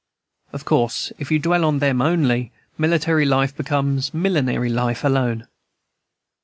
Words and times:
Of 0.51 0.65
course, 0.65 1.11
if 1.19 1.29
you 1.31 1.37
dwell 1.37 1.63
on 1.63 1.77
them 1.77 2.01
only, 2.01 2.51
military 2.75 3.23
life 3.23 3.55
becomes 3.55 4.15
millinery 4.15 4.69
life 4.69 5.03
alone. 5.03 5.45